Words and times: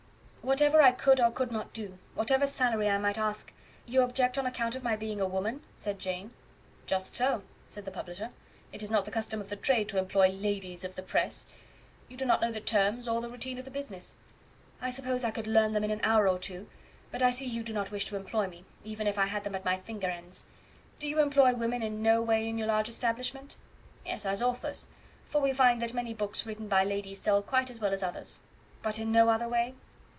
"Whatever 0.43 0.81
I 0.81 0.91
could 0.91 1.19
or 1.21 1.29
could 1.29 1.51
not 1.51 1.71
do 1.71 1.99
whatever 2.15 2.47
salary 2.47 2.89
I 2.89 2.97
might 2.97 3.19
ask 3.19 3.53
you 3.85 4.01
object 4.01 4.39
on 4.39 4.47
account 4.47 4.73
of 4.75 4.81
my 4.81 4.95
being 4.95 5.21
a 5.21 5.25
woman?" 5.27 5.61
said 5.75 5.99
Jane. 5.99 6.31
"Just 6.87 7.15
so," 7.15 7.43
said 7.69 7.85
the 7.85 7.91
publisher; 7.91 8.31
"it 8.73 8.81
is 8.81 8.89
not 8.89 9.05
the 9.05 9.11
custom 9.11 9.39
of 9.39 9.49
the 9.49 9.55
trade 9.55 9.87
to 9.89 9.99
employ 9.99 10.29
LADIES 10.29 10.83
OF 10.83 10.95
THE 10.95 11.03
PRESS. 11.03 11.45
You 12.07 12.17
do 12.17 12.25
not 12.25 12.41
know 12.41 12.51
the 12.51 12.59
terms 12.59 13.07
or 13.07 13.21
the 13.21 13.29
routine 13.29 13.59
of 13.59 13.65
the 13.65 13.71
business." 13.71 14.15
"I 14.81 14.89
suppose 14.89 15.23
I 15.23 15.29
could 15.29 15.45
learn 15.45 15.73
them 15.73 15.83
in 15.83 15.91
an 15.91 16.01
hour 16.03 16.27
or 16.27 16.39
two; 16.39 16.67
but 17.11 17.21
I 17.21 17.29
see 17.29 17.45
you 17.45 17.61
do 17.61 17.71
not 17.71 17.91
wish 17.91 18.05
to 18.05 18.15
employ 18.15 18.47
me, 18.47 18.65
even 18.83 19.05
if 19.05 19.19
I 19.19 19.27
had 19.27 19.43
them 19.43 19.53
at 19.53 19.63
my 19.63 19.77
finger 19.77 20.09
ends. 20.09 20.45
Do 20.97 21.07
you 21.07 21.19
employ 21.19 21.53
women 21.53 21.83
in 21.83 22.01
no 22.01 22.19
way 22.19 22.49
in 22.49 22.57
your 22.57 22.67
large 22.67 22.89
establishment?" 22.89 23.57
"Yes, 24.03 24.25
as 24.25 24.41
authors; 24.41 24.87
for 25.27 25.39
we 25.39 25.53
find 25.53 25.79
that 25.83 25.93
many 25.93 26.15
books 26.15 26.47
written 26.47 26.67
by 26.67 26.83
ladies 26.83 27.21
sell 27.21 27.43
quite 27.43 27.69
as 27.69 27.79
well 27.79 27.93
as 27.93 28.01
others." 28.01 28.41
"But 28.81 28.97
in 28.97 29.11
no 29.11 29.29
other 29.29 29.47
way?" 29.47 29.75